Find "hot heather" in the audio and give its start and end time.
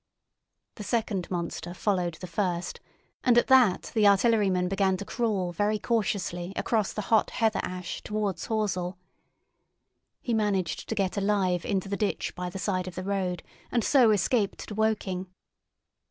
7.13-7.59